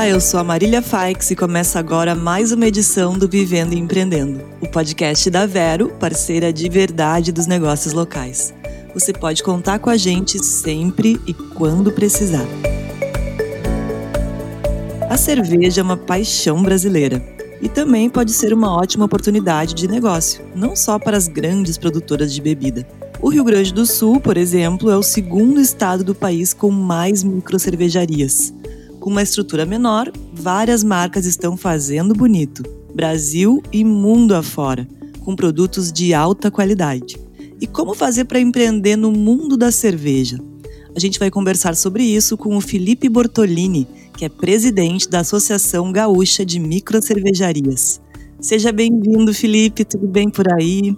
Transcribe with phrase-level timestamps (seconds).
[0.00, 3.78] Olá, eu sou a Marília Faix e começa agora mais uma edição do Vivendo e
[3.78, 8.54] Empreendendo, o podcast da Vero, parceira de verdade dos negócios locais.
[8.94, 12.46] Você pode contar com a gente sempre e quando precisar.
[15.10, 17.22] A cerveja é uma paixão brasileira
[17.60, 22.32] e também pode ser uma ótima oportunidade de negócio, não só para as grandes produtoras
[22.32, 22.86] de bebida.
[23.20, 27.22] O Rio Grande do Sul, por exemplo, é o segundo estado do país com mais
[27.22, 28.54] microcervejarias.
[29.00, 32.62] Com uma estrutura menor, várias marcas estão fazendo bonito,
[32.94, 34.86] Brasil e mundo afora,
[35.24, 37.16] com produtos de alta qualidade.
[37.58, 40.38] E como fazer para empreender no mundo da cerveja?
[40.94, 45.90] A gente vai conversar sobre isso com o Felipe Bortolini, que é presidente da Associação
[45.90, 48.02] Gaúcha de Microcervejarias.
[48.38, 50.94] Seja bem-vindo, Felipe, tudo bem por aí?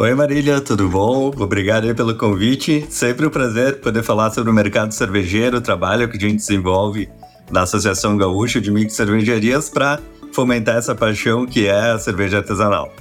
[0.00, 1.26] Oi Marília, tudo bom?
[1.36, 2.86] Obrigado pelo convite.
[2.88, 7.08] Sempre um prazer poder falar sobre o mercado cervejeiro, o trabalho que a gente desenvolve
[7.50, 9.98] na Associação Gaúcha de Micro Cervejarias para
[10.32, 12.94] fomentar essa paixão que é a cerveja artesanal.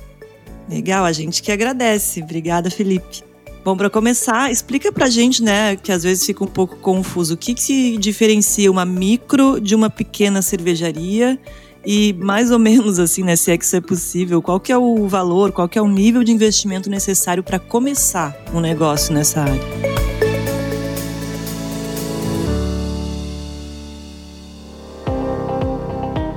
[0.67, 2.23] Legal, a gente que agradece.
[2.23, 3.23] Obrigada, Felipe.
[3.63, 7.37] Bom, para começar, explica pra gente, né, que às vezes fica um pouco confuso, o
[7.37, 11.37] que, que se diferencia uma micro de uma pequena cervejaria
[11.85, 14.77] e mais ou menos assim, né, se é que isso é possível, qual que é
[14.77, 19.41] o valor, qual que é o nível de investimento necessário para começar um negócio nessa
[19.41, 19.97] área?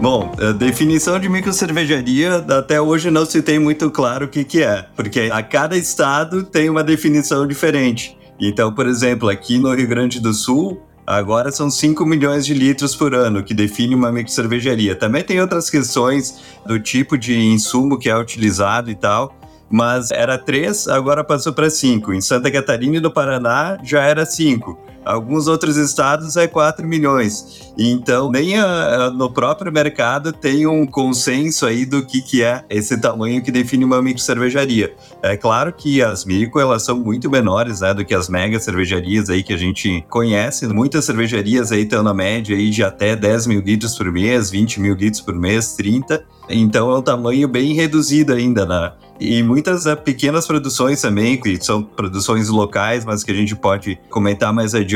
[0.00, 4.62] Bom, a definição de microcervejaria até hoje não se tem muito claro o que, que
[4.62, 8.16] é, porque a cada estado tem uma definição diferente.
[8.41, 12.95] Então, por exemplo, aqui no Rio Grande do Sul, Agora são 5 milhões de litros
[12.95, 14.95] por ano, que define uma microcervejaria.
[14.95, 19.34] Também tem outras questões do tipo de insumo que é utilizado e tal,
[19.69, 22.12] mas era 3, agora passou para 5.
[22.12, 24.79] Em Santa Catarina e no Paraná já era 5.
[25.05, 27.73] Alguns outros estados é 4 milhões.
[27.79, 32.64] Então, nem a, a, no próprio mercado tem um consenso aí do que, que é
[32.69, 34.95] esse tamanho que define uma micro cervejaria.
[35.23, 39.30] É claro que as micro elas são muito menores né, do que as mega cervejarias
[39.30, 40.67] aí que a gente conhece.
[40.69, 44.80] Muitas cervejarias aí estão na média aí de até 10 mil litros por mês, 20
[44.80, 46.23] mil litros por mês, 30.
[46.51, 48.92] Então é um tamanho bem reduzido ainda, né?
[49.20, 53.98] E muitas uh, pequenas produções também, que são produções locais, mas que a gente pode
[54.08, 54.89] comentar mais adiante.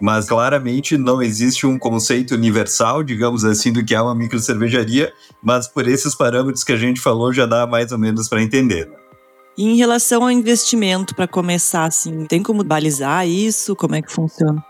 [0.00, 5.12] Mas claramente não existe um conceito universal, digamos assim, do que é uma microcervejaria,
[5.42, 8.90] mas por esses parâmetros que a gente falou já dá mais ou menos para entender.
[9.56, 13.76] E em relação ao investimento, para começar, assim, tem como balizar isso?
[13.76, 14.64] Como é que funciona?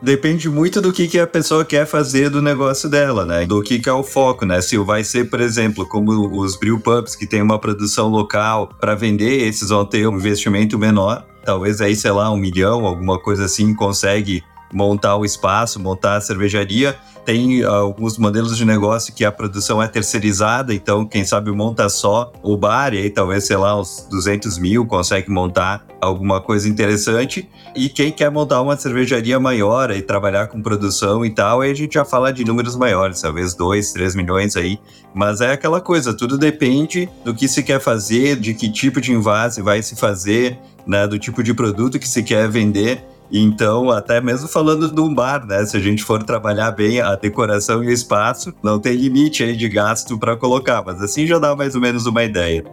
[0.00, 3.44] Depende muito do que, que a pessoa quer fazer do negócio dela, né?
[3.44, 4.60] Do que, que é o foco, né?
[4.60, 8.94] Se vai ser, por exemplo, como os brew pubs que tem uma produção local para
[8.94, 11.26] vender, esses vão ter um investimento menor.
[11.44, 16.20] Talvez aí, sei lá, um milhão, alguma coisa assim, consegue montar o espaço, montar a
[16.20, 16.96] cervejaria.
[17.24, 21.88] Tem ah, alguns modelos de negócio que a produção é terceirizada, então quem sabe monta
[21.88, 26.68] só o bar e aí talvez, sei lá, uns 200 mil consegue montar alguma coisa
[26.68, 27.48] interessante.
[27.74, 31.74] E quem quer montar uma cervejaria maior e trabalhar com produção e tal, aí a
[31.74, 34.78] gente já fala de números maiores, talvez 2, 3 milhões aí.
[35.14, 39.12] Mas é aquela coisa, tudo depende do que se quer fazer, de que tipo de
[39.12, 43.04] invase vai se fazer, né, do tipo de produto que se quer vender.
[43.30, 45.64] Então, até mesmo falando de um bar, né?
[45.66, 49.54] Se a gente for trabalhar bem a decoração e o espaço, não tem limite aí
[49.54, 52.64] de gasto para colocar, mas assim já dá mais ou menos uma ideia.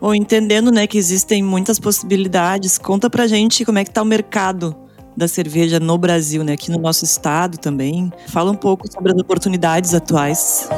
[0.00, 4.04] Bom, entendendo, né, que existem muitas possibilidades, conta pra gente como é que tá o
[4.04, 4.74] mercado
[5.16, 8.12] da cerveja no Brasil, né, aqui no nosso estado também.
[8.26, 10.68] Fala um pouco sobre as oportunidades atuais.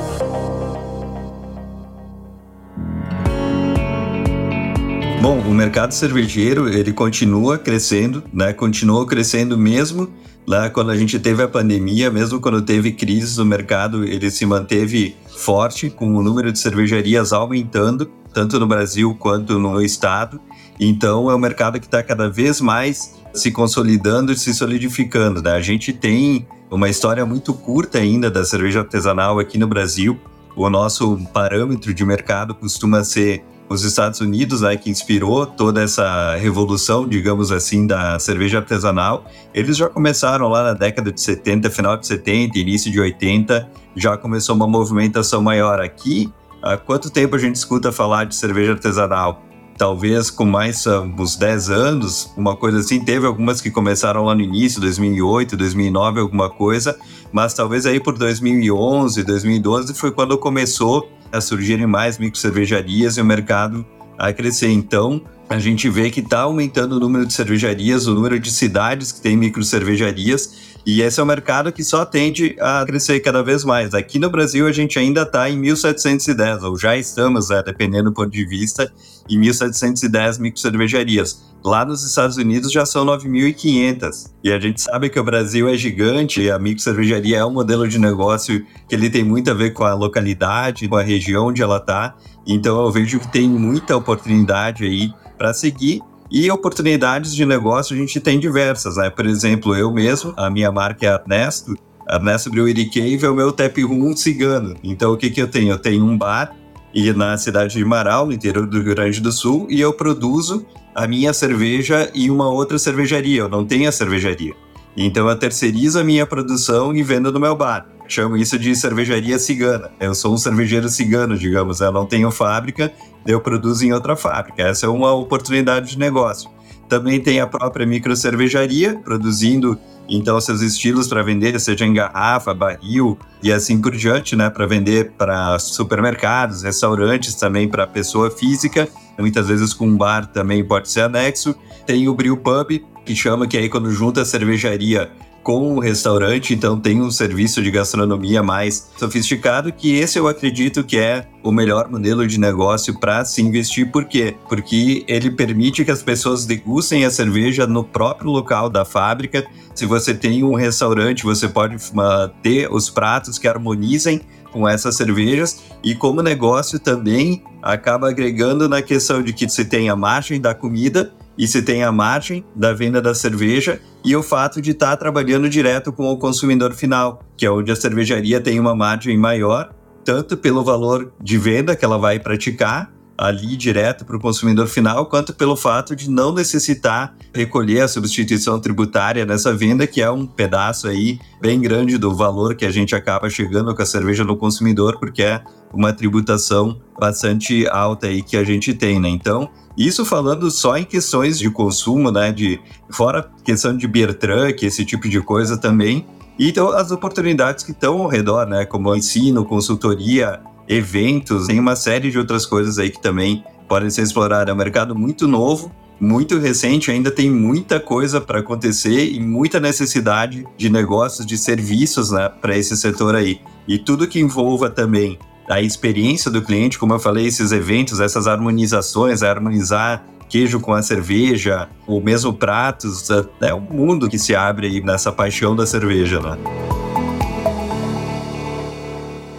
[5.24, 8.52] Bom, o mercado cervejeiro ele continua crescendo, né?
[8.52, 10.12] Continuou crescendo mesmo
[10.46, 14.44] lá quando a gente teve a pandemia, mesmo quando teve crise no mercado, ele se
[14.44, 18.04] manteve forte, com o número de cervejarias aumentando,
[18.34, 20.38] tanto no Brasil quanto no estado.
[20.78, 25.40] Então é um mercado que está cada vez mais se consolidando e se solidificando.
[25.40, 25.52] Né?
[25.52, 30.20] A gente tem uma história muito curta ainda da cerveja artesanal aqui no Brasil.
[30.54, 33.42] O nosso parâmetro de mercado costuma ser
[33.74, 39.76] os Estados Unidos, né, que inspirou toda essa revolução, digamos assim, da cerveja artesanal, eles
[39.76, 44.54] já começaram lá na década de 70, final de 70, início de 80, já começou
[44.54, 46.32] uma movimentação maior aqui.
[46.62, 49.42] Há quanto tempo a gente escuta falar de cerveja artesanal?
[49.76, 53.04] Talvez com mais uh, uns 10 anos, uma coisa assim.
[53.04, 56.96] Teve algumas que começaram lá no início, 2008, 2009, alguma coisa,
[57.32, 63.20] mas talvez aí por 2011, 2012 foi quando começou a surgirem mais micro cervejarias e
[63.20, 63.84] o mercado
[64.16, 64.68] a crescer.
[64.68, 69.12] Então, a gente vê que está aumentando o número de cervejarias, o número de cidades
[69.12, 73.42] que tem micro cervejarias, E esse é um mercado que só tende a crescer cada
[73.42, 73.94] vez mais.
[73.94, 78.12] Aqui no Brasil, a gente ainda está em 1.710, ou já estamos, né, dependendo do
[78.12, 78.92] ponto de vista,
[79.28, 81.42] em 1.710 microcervejarias.
[81.64, 84.30] Lá nos Estados Unidos já são 9.500.
[84.44, 87.88] E a gente sabe que o Brasil é gigante e a microcervejaria é um modelo
[87.88, 91.62] de negócio que ele tem muito a ver com a localidade, com a região onde
[91.62, 92.14] ela está.
[92.46, 97.98] Então eu vejo que tem muita oportunidade aí para seguir e oportunidades de negócio a
[97.98, 99.10] gente tem diversas, né?
[99.10, 101.76] Por exemplo, eu mesmo, a minha marca é Ernesto.
[102.08, 104.76] Ernesto Brewery Cave é o meu tap room cigano.
[104.82, 105.72] Então o que que eu tenho?
[105.72, 106.54] Eu tenho um bar
[106.94, 110.64] e na cidade de Marau, no interior do Rio Grande do Sul, e eu produzo
[110.94, 113.40] a minha cerveja e uma outra cervejaria.
[113.40, 114.54] Eu não tenho a cervejaria.
[114.96, 117.88] Então eu terceirizo a minha produção e vendo no meu bar.
[118.06, 119.90] Chamo isso de cervejaria cigana.
[119.98, 121.80] Eu sou um cervejeiro cigano, digamos.
[121.80, 122.92] Eu não tenho fábrica,
[123.26, 124.62] eu produzo em outra fábrica.
[124.62, 126.50] Essa é uma oportunidade de negócio.
[126.88, 133.18] Também tem a própria microcervejaria, produzindo então seus estilos para vender, seja em garrafa, barril
[133.42, 138.86] e assim por diante, né, para vender para supermercados, restaurantes também para pessoa física,
[139.18, 141.54] muitas vezes com um bar também pode ser anexo.
[141.86, 145.10] Tem o Brew Pub, que chama que aí quando junta a cervejaria
[145.44, 150.82] com o restaurante, então tem um serviço de gastronomia mais sofisticado, que esse eu acredito
[150.82, 153.92] que é o melhor modelo de negócio para se investir.
[153.92, 154.34] Por quê?
[154.48, 159.46] Porque ele permite que as pessoas degustem a cerveja no próprio local da fábrica.
[159.74, 164.96] Se você tem um restaurante, você pode uh, ter os pratos que harmonizem com essas
[164.96, 170.40] cervejas e como negócio também acaba agregando na questão de que você tem a margem
[170.40, 174.70] da comida e se tem a margem da venda da cerveja e o fato de
[174.70, 178.74] estar tá trabalhando direto com o consumidor final, que é onde a cervejaria tem uma
[178.74, 179.72] margem maior,
[180.04, 185.06] tanto pelo valor de venda que ela vai praticar ali direto para o consumidor final,
[185.06, 190.26] quanto pelo fato de não necessitar recolher a substituição tributária nessa venda, que é um
[190.26, 194.36] pedaço aí bem grande do valor que a gente acaba chegando com a cerveja no
[194.36, 199.08] consumidor, porque é uma tributação bastante alta aí que a gente tem, né?
[199.08, 202.30] Então, isso falando só em questões de consumo, né?
[202.30, 206.06] De, fora questão de beer truck, esse tipo de coisa também.
[206.38, 208.64] E então as oportunidades que estão ao redor, né?
[208.64, 214.02] Como ensino, consultoria, eventos, tem uma série de outras coisas aí que também podem ser
[214.02, 214.48] exploradas.
[214.48, 215.70] É um mercado muito novo,
[216.00, 222.10] muito recente, ainda tem muita coisa para acontecer e muita necessidade de negócios, de serviços
[222.10, 223.40] né, para esse setor aí.
[223.66, 225.18] E tudo que envolva também
[225.48, 230.82] a experiência do cliente, como eu falei, esses eventos, essas harmonizações, harmonizar queijo com a
[230.82, 235.66] cerveja, ou mesmo pratos, é, é um mundo que se abre aí nessa paixão da
[235.66, 236.36] cerveja, né?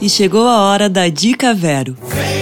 [0.06, 1.98] E chegou a hora da Dica Vero.
[2.00, 2.36] Vero.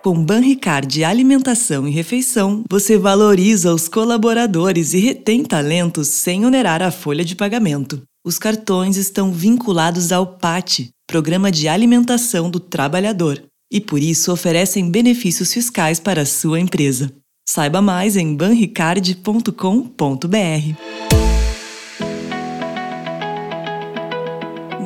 [0.00, 6.92] Com Banricard Alimentação e Refeição, você valoriza os colaboradores e retém talentos sem onerar a
[6.92, 8.00] folha de pagamento.
[8.24, 14.88] Os cartões estão vinculados ao PAT, Programa de Alimentação do Trabalhador, e por isso oferecem
[14.88, 17.12] benefícios fiscais para a sua empresa.
[17.44, 21.15] Saiba mais em banricard.com.br.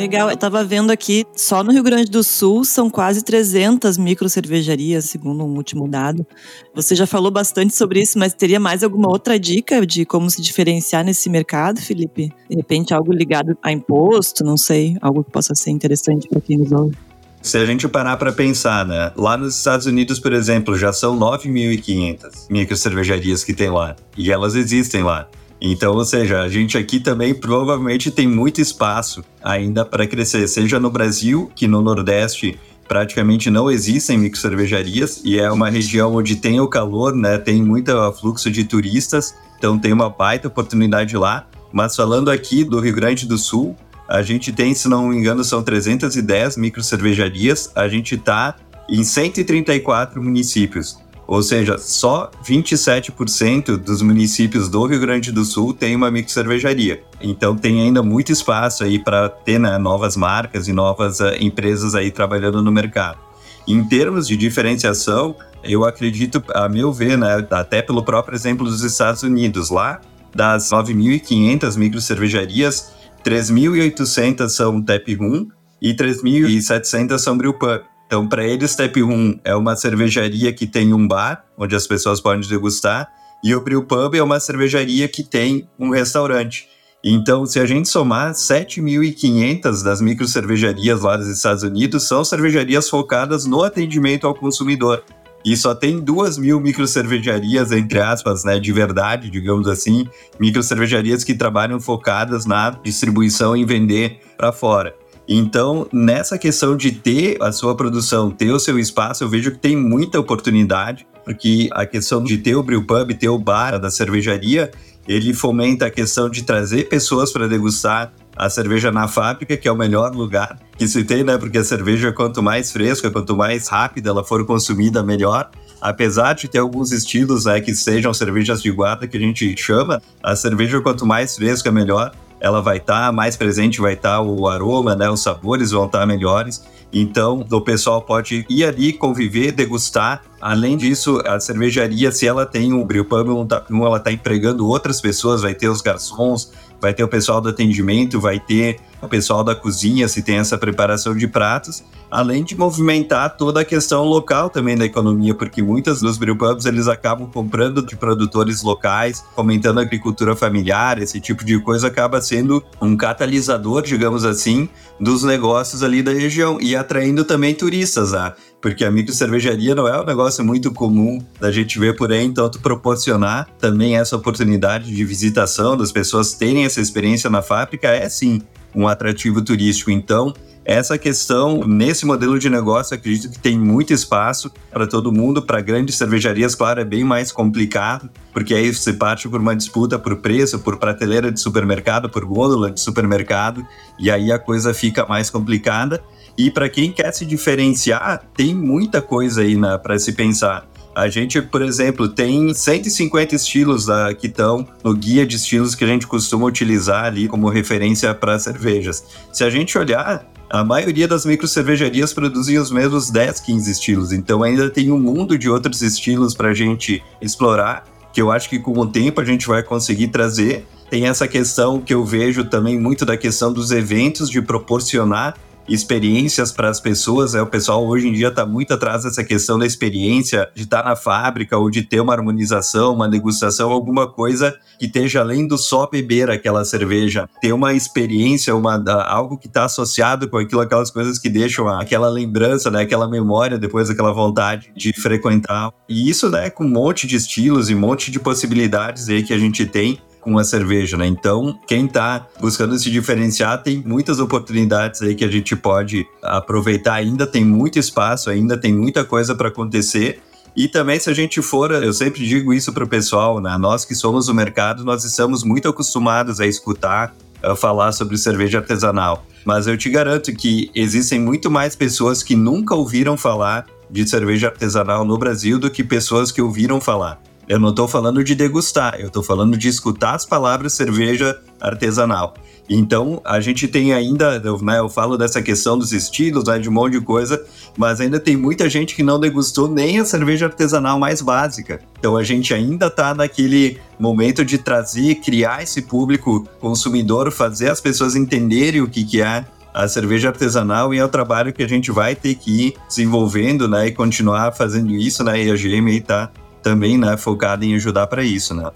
[0.00, 5.04] Legal, eu estava vendo aqui, só no Rio Grande do Sul são quase 300 microcervejarias,
[5.04, 6.26] segundo um último dado.
[6.74, 10.40] Você já falou bastante sobre isso, mas teria mais alguma outra dica de como se
[10.40, 12.32] diferenciar nesse mercado, Felipe?
[12.48, 16.56] De repente algo ligado a imposto, não sei, algo que possa ser interessante para quem
[16.56, 16.96] nos ouve.
[17.42, 19.12] Se a gente parar para pensar, né?
[19.14, 23.94] Lá nos Estados Unidos, por exemplo, já são 9.500 microcervejarias que tem lá.
[24.16, 25.28] E elas existem lá.
[25.60, 30.80] Então, ou seja, a gente aqui também provavelmente tem muito espaço ainda para crescer, seja
[30.80, 36.60] no Brasil, que no Nordeste praticamente não existem microcervejarias e é uma região onde tem
[36.60, 37.38] o calor, né?
[37.38, 41.46] Tem muito fluxo de turistas, então tem uma baita oportunidade lá.
[41.72, 43.76] Mas falando aqui do Rio Grande do Sul,
[44.08, 47.70] a gente tem, se não me engano, são 310 microcervejarias.
[47.76, 48.56] A gente está
[48.88, 50.98] em 134 municípios.
[51.30, 57.04] Ou seja, só 27% dos municípios do Rio Grande do Sul tem uma microcervejaria.
[57.20, 61.94] Então tem ainda muito espaço aí para ter né, novas marcas e novas uh, empresas
[61.94, 63.20] aí trabalhando no mercado.
[63.64, 68.82] Em termos de diferenciação, eu acredito, a meu ver, né, até pelo próprio exemplo dos
[68.82, 70.00] Estados Unidos, lá
[70.34, 72.90] das 9.500 microcervejarias,
[73.24, 75.46] 3.800 são tap room
[75.80, 77.82] e 3.700 são brew pub.
[78.10, 82.20] Então, para eles, Step 1 é uma cervejaria que tem um bar, onde as pessoas
[82.20, 83.08] podem degustar,
[83.44, 86.66] e o Brew Pub é uma cervejaria que tem um restaurante.
[87.04, 92.90] Então, se a gente somar 7.500 das micro cervejarias lá dos Estados Unidos, são cervejarias
[92.90, 95.04] focadas no atendimento ao consumidor.
[95.44, 100.06] e só tem duas mil microcervejarias, entre aspas, né, de verdade, digamos assim,
[100.38, 104.99] microcervejarias que trabalham focadas na distribuição e vender para fora.
[105.32, 109.58] Então, nessa questão de ter a sua produção, ter o seu espaço, eu vejo que
[109.58, 114.72] tem muita oportunidade, porque a questão de ter o brewpub, ter o bar da cervejaria,
[115.06, 119.72] ele fomenta a questão de trazer pessoas para degustar a cerveja na fábrica, que é
[119.72, 121.38] o melhor lugar que se tem, né?
[121.38, 125.48] Porque a cerveja, quanto mais fresca, quanto mais rápida ela for consumida, melhor.
[125.80, 130.02] Apesar de ter alguns estilos né, que sejam cervejas de guarda, que a gente chama,
[130.22, 132.12] a cerveja, quanto mais fresca, melhor.
[132.40, 135.08] Ela vai estar tá, mais presente, vai estar tá o aroma, né?
[135.10, 136.64] Os sabores vão estar tá melhores.
[136.92, 140.22] Então, o pessoal pode ir ali, conviver, degustar.
[140.40, 143.28] Além disso, a cervejaria, se ela tem um brewpub,
[143.70, 148.20] ela está empregando outras pessoas, vai ter os garçons, vai ter o pessoal do atendimento,
[148.20, 153.36] vai ter o pessoal da cozinha, se tem essa preparação de pratos, além de movimentar
[153.36, 157.96] toda a questão local também da economia, porque muitas dos brewpubs eles acabam comprando de
[157.96, 164.24] produtores locais, fomentando a agricultura familiar, esse tipo de coisa acaba sendo um catalisador, digamos
[164.24, 164.68] assim,
[164.98, 168.34] dos negócios ali da região e atraindo também turistas, né?
[168.60, 172.24] porque a micro cervejaria não é um negócio muito comum da gente ver por aí,
[172.24, 177.88] então tu proporcionar também essa oportunidade de visitação das pessoas terem essa experiência na fábrica
[177.88, 178.40] é sim
[178.74, 179.90] um atrativo turístico.
[179.90, 180.32] Então,
[180.64, 185.42] essa questão, nesse modelo de negócio, acredito que tem muito espaço para todo mundo.
[185.42, 189.98] Para grandes cervejarias, claro, é bem mais complicado, porque aí você parte por uma disputa
[189.98, 193.66] por preço, por prateleira de supermercado, por gôndola de supermercado,
[193.98, 196.00] e aí a coisa fica mais complicada.
[196.38, 200.68] E para quem quer se diferenciar, tem muita coisa aí para se pensar.
[201.00, 205.82] A gente, por exemplo, tem 150 estilos uh, que estão no guia de estilos que
[205.82, 209.02] a gente costuma utilizar ali como referência para cervejas.
[209.32, 214.12] Se a gente olhar, a maioria das micro cervejarias produzem os mesmos 10, 15 estilos,
[214.12, 218.50] então ainda tem um mundo de outros estilos para a gente explorar, que eu acho
[218.50, 220.66] que com o tempo a gente vai conseguir trazer.
[220.90, 225.34] Tem essa questão que eu vejo também muito da questão dos eventos, de proporcionar
[225.70, 227.34] experiências para as pessoas.
[227.34, 230.82] É, o pessoal hoje em dia está muito atrás dessa questão da experiência, de estar
[230.82, 235.46] tá na fábrica ou de ter uma harmonização, uma degustação, alguma coisa que esteja além
[235.46, 237.28] do só beber aquela cerveja.
[237.40, 242.08] Ter uma experiência, uma, algo que está associado com aquilo, aquelas coisas que deixam aquela
[242.08, 245.70] lembrança, né, aquela memória depois daquela vontade de frequentar.
[245.88, 249.32] E isso, né, com um monte de estilos e um monte de possibilidades aí que
[249.32, 251.06] a gente tem com a cerveja, né?
[251.06, 256.94] Então, quem está buscando se diferenciar tem muitas oportunidades aí que a gente pode aproveitar.
[256.94, 260.20] Ainda tem muito espaço, ainda tem muita coisa para acontecer.
[260.54, 263.56] E também, se a gente for, eu sempre digo isso para o pessoal, né?
[263.56, 268.58] Nós que somos o mercado, nós estamos muito acostumados a escutar a falar sobre cerveja
[268.58, 269.24] artesanal.
[269.44, 274.48] Mas eu te garanto que existem muito mais pessoas que nunca ouviram falar de cerveja
[274.48, 277.20] artesanal no Brasil do que pessoas que ouviram falar.
[277.50, 282.34] Eu não estou falando de degustar, eu estou falando de escutar as palavras cerveja artesanal.
[282.68, 286.72] Então, a gente tem ainda, né, eu falo dessa questão dos estilos, né, de um
[286.72, 287.44] monte de coisa,
[287.76, 291.80] mas ainda tem muita gente que não degustou nem a cerveja artesanal mais básica.
[291.98, 297.80] Então, a gente ainda está naquele momento de trazer, criar esse público consumidor, fazer as
[297.80, 301.68] pessoas entenderem o que, que é a cerveja artesanal e é o trabalho que a
[301.68, 305.88] gente vai ter que ir desenvolvendo, né, e continuar fazendo isso, né, e a GM
[305.88, 306.30] está
[306.62, 308.70] também, né, focada em ajudar para isso, né.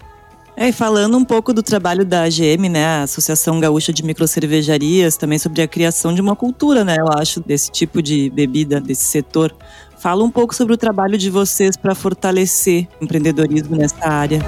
[0.57, 5.17] É, e falando um pouco do trabalho da AGM, né, a Associação Gaúcha de Microcervejarias,
[5.17, 9.03] também sobre a criação de uma cultura, né, eu acho, desse tipo de bebida, desse
[9.03, 9.53] setor.
[9.97, 14.39] Fala um pouco sobre o trabalho de vocês para fortalecer o empreendedorismo nessa área.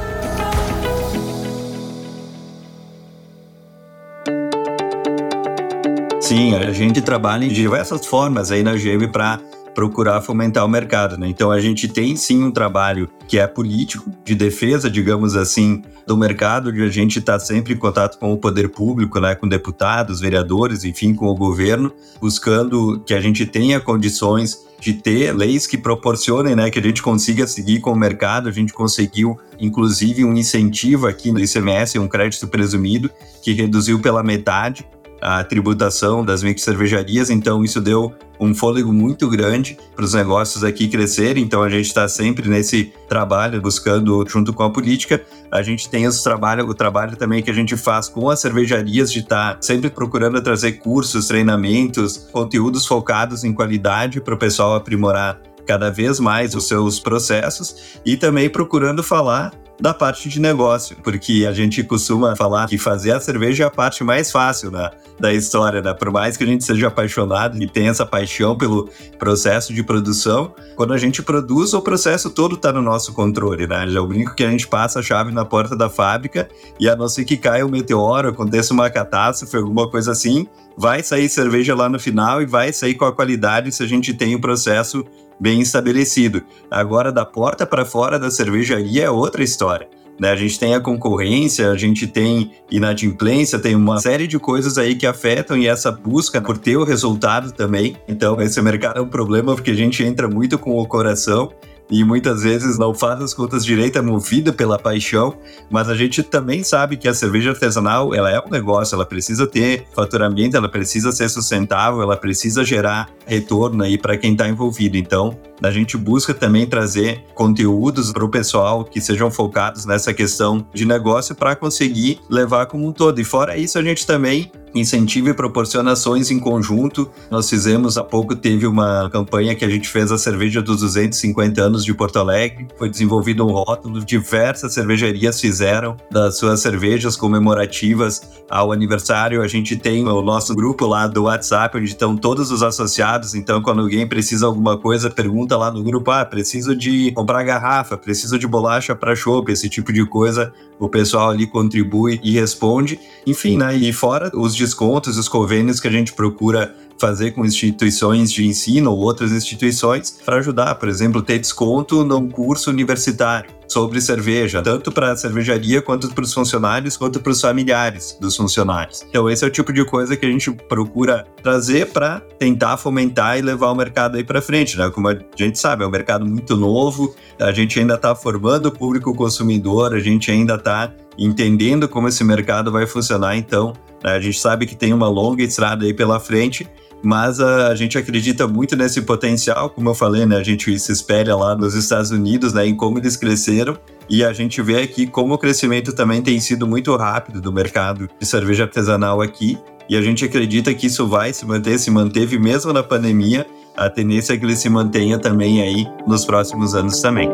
[6.21, 9.39] Sim, a gente trabalha de diversas formas aí na GM para
[9.77, 11.19] procurar fomentar o mercado.
[11.19, 11.27] Né?
[11.27, 16.17] Então a gente tem sim um trabalho que é político, de defesa, digamos assim, do
[16.17, 19.35] mercado, de a gente estar tá sempre em contato com o poder público, né?
[19.35, 25.31] com deputados, vereadores, enfim, com o governo, buscando que a gente tenha condições de ter
[25.31, 28.47] leis que proporcionem, né, que a gente consiga seguir com o mercado.
[28.47, 33.09] A gente conseguiu, inclusive, um incentivo aqui no ICMS, um crédito presumido,
[33.43, 34.85] que reduziu pela metade
[35.21, 40.87] a tributação das microcervejarias, então isso deu um fôlego muito grande para os negócios aqui
[40.87, 41.43] crescerem.
[41.43, 45.23] Então a gente está sempre nesse trabalho, buscando junto com a política.
[45.51, 49.11] A gente tem os trabalho, o trabalho também que a gente faz com as cervejarias
[49.11, 54.75] de estar tá sempre procurando trazer cursos, treinamentos, conteúdos focados em qualidade para o pessoal
[54.75, 60.97] aprimorar cada vez mais os seus processos e também procurando falar da parte de negócio,
[61.03, 64.91] porque a gente costuma falar que fazer a cerveja é a parte mais fácil da,
[65.19, 65.93] da história, né?
[65.93, 70.53] Por mais que a gente seja apaixonado e tenha essa paixão pelo processo de produção,
[70.75, 73.87] quando a gente produz, o processo todo está no nosso controle, né?
[73.87, 76.47] Já o brinco que a gente passa a chave na porta da fábrica
[76.79, 81.03] e a não ser que caia um meteoro, aconteça uma catástrofe, alguma coisa assim, vai
[81.03, 84.35] sair cerveja lá no final e vai sair com a qualidade se a gente tem
[84.35, 85.05] o processo
[85.39, 86.43] bem estabelecido.
[86.69, 89.87] Agora, da porta para fora da cervejaria é outra história.
[90.19, 90.31] Né?
[90.31, 94.95] A gente tem a concorrência, a gente tem inadimplência, tem uma série de coisas aí
[94.95, 97.95] que afetam e essa busca por ter o resultado também.
[98.07, 101.51] Então, esse mercado é um problema porque a gente entra muito com o coração
[101.89, 105.37] e muitas vezes não faz as contas direito, é movida pela paixão,
[105.69, 109.47] mas a gente também sabe que a cerveja artesanal, ela é um negócio, ela precisa
[109.47, 114.97] ter faturamento, ela precisa ser sustentável, ela precisa gerar retorno aí para quem está envolvido.
[114.97, 120.65] Então, a gente busca também trazer conteúdos para o pessoal que sejam focados nessa questão
[120.73, 123.19] de negócio para conseguir levar como um todo.
[123.19, 127.09] E fora isso, a gente também incentiva e proporciona ações em conjunto.
[127.29, 131.61] Nós fizemos há pouco, teve uma campanha que a gente fez a cerveja dos 250
[131.61, 132.67] anos de Porto Alegre.
[132.77, 139.41] Foi desenvolvido um rótulo, diversas cervejarias fizeram das suas cervejas comemorativas ao aniversário.
[139.41, 143.33] A gente tem o nosso grupo lá do WhatsApp, onde estão todos os associados.
[143.35, 147.43] Então, quando alguém precisa alguma coisa, pergunta pergunta lá no grupo: ah, preciso de comprar
[147.43, 150.53] garrafa, preciso de bolacha para chopp, esse tipo de coisa.
[150.79, 152.99] O pessoal ali contribui e responde.
[153.25, 153.75] Enfim, né?
[153.75, 158.91] E fora os descontos, os convênios que a gente procura fazer com instituições de ensino
[158.91, 164.91] ou outras instituições para ajudar, por exemplo, ter desconto num curso universitário sobre cerveja, tanto
[164.91, 169.05] para a cervejaria quanto para os funcionários, quanto para os familiares dos funcionários.
[169.09, 173.37] Então esse é o tipo de coisa que a gente procura trazer para tentar fomentar
[173.37, 174.89] e levar o mercado aí para frente, né?
[174.89, 178.71] Como a gente sabe, é um mercado muito novo, a gente ainda está formando o
[178.71, 184.19] público consumidor, a gente ainda está entendendo como esse mercado vai funcionar, então né, a
[184.19, 186.67] gente sabe que tem uma longa estrada aí pela frente
[187.03, 190.37] mas a, gente acredita muito nesse potencial, como eu falei, né?
[190.37, 192.65] A gente se espelha lá nos Estados Unidos, né?
[192.65, 193.77] Em como eles cresceram
[194.09, 198.09] e a gente vê aqui como o crescimento também tem sido muito rápido do mercado
[198.19, 199.57] de cerveja artesanal aqui.
[199.89, 203.45] E a gente acredita que isso vai se manter, se manteve mesmo na pandemia.
[203.75, 207.29] A tendência é que ele se mantenha também aí nos próximos anos também.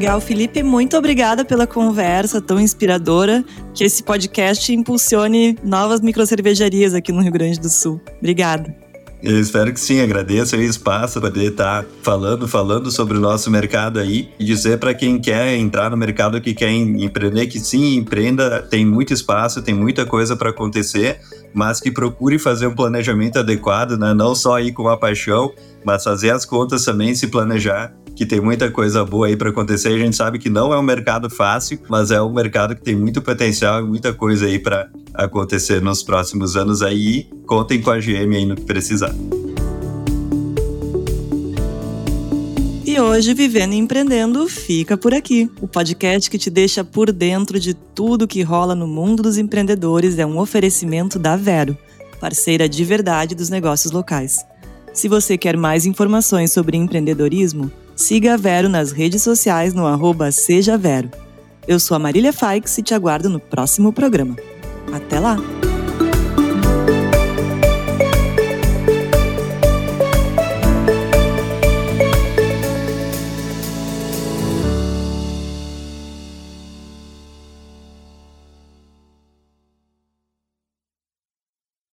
[0.00, 3.44] Legal, Felipe, muito obrigada pela conversa tão inspiradora.
[3.74, 8.00] Que esse podcast impulsione novas microcervejarias aqui no Rio Grande do Sul.
[8.18, 8.74] Obrigada.
[9.22, 13.98] Eu espero que sim, agradeço o espaço poder estar falando, falando sobre o nosso mercado
[13.98, 18.62] aí e dizer para quem quer entrar no mercado, que quer empreender, que sim, empreenda,
[18.62, 21.20] tem muito espaço, tem muita coisa para acontecer,
[21.52, 24.14] mas que procure fazer um planejamento adequado, né?
[24.14, 25.52] não só ir com a paixão,
[25.84, 29.88] mas fazer as contas também, se planejar que tem muita coisa boa aí para acontecer.
[29.88, 32.94] A gente sabe que não é um mercado fácil, mas é um mercado que tem
[32.94, 37.30] muito potencial e muita coisa aí para acontecer nos próximos anos aí.
[37.46, 39.14] Contem com a GM aí no que precisar.
[42.84, 45.50] E hoje, Vivendo e Empreendendo fica por aqui.
[45.58, 50.18] O podcast que te deixa por dentro de tudo que rola no mundo dos empreendedores
[50.18, 51.74] é um oferecimento da Vero,
[52.20, 54.44] parceira de verdade dos negócios locais.
[54.92, 60.32] Se você quer mais informações sobre empreendedorismo, Siga a Vero nas redes sociais no arroba
[60.32, 61.10] Seja Vero.
[61.68, 64.36] Eu sou a Marília Faix e te aguardo no próximo programa.
[64.90, 65.36] Até lá!